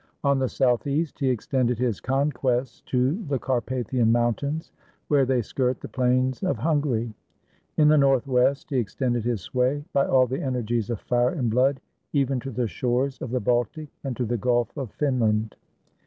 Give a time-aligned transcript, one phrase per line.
[0.23, 4.71] On the southeast he extended his conquests to the Carpathian Mountains,
[5.09, 7.13] where they skirt the plains of Hungary.
[7.77, 11.51] In the north west he extended his sway, by all the energies of fire and
[11.51, 11.79] blood,
[12.13, 15.55] even to the shores of the Baltic and to the Gulf of Finland.